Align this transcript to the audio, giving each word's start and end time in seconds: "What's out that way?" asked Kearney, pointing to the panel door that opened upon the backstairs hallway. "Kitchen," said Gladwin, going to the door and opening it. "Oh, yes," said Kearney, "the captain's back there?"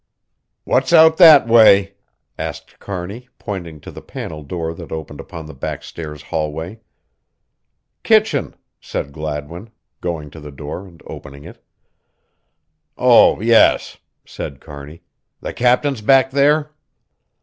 "What's 0.63 0.93
out 0.93 1.17
that 1.17 1.47
way?" 1.47 1.93
asked 2.35 2.79
Kearney, 2.79 3.29
pointing 3.37 3.79
to 3.81 3.91
the 3.91 4.01
panel 4.01 4.41
door 4.41 4.73
that 4.73 4.91
opened 4.91 5.19
upon 5.19 5.45
the 5.45 5.53
backstairs 5.53 6.23
hallway. 6.23 6.79
"Kitchen," 8.01 8.55
said 8.79 9.11
Gladwin, 9.11 9.69
going 9.99 10.31
to 10.31 10.39
the 10.39 10.49
door 10.51 10.87
and 10.87 11.03
opening 11.05 11.43
it. 11.43 11.63
"Oh, 12.97 13.41
yes," 13.41 13.97
said 14.25 14.59
Kearney, 14.59 15.03
"the 15.39 15.53
captain's 15.53 16.01
back 16.01 16.31
there?" 16.31 16.71